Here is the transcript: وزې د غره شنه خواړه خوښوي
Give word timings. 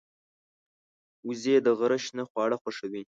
وزې 1.27 1.55
د 1.65 1.67
غره 1.77 1.97
شنه 2.05 2.23
خواړه 2.29 2.57
خوښوي 2.61 3.03